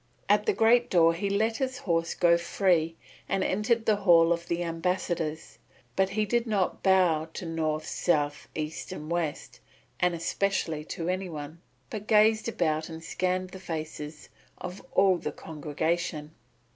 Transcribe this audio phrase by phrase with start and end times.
[0.27, 2.95] At the great door he let his horse go free
[3.29, 5.59] and entered the hall of the ambassadors,
[5.95, 9.59] but he did not bow to North, South, East, and West
[9.99, 11.61] and especially to any one,
[11.91, 16.31] but gazed about and scanned the faces of all the congregation.